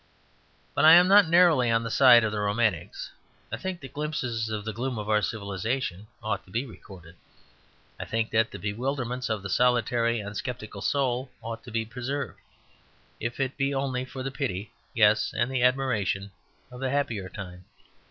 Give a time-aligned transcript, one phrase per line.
[0.73, 3.11] But I am not narrowly on the side of the romantics.
[3.51, 7.17] I think that glimpses of the gloom of our civilization ought to be recorded.
[7.99, 12.39] I think that the bewilderments of the solitary and sceptical soul ought to be preserved,
[13.19, 16.31] if it be only for the pity (yes, and the admiration)
[16.71, 17.65] of a happier time.